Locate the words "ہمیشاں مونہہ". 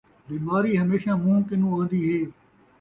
0.81-1.47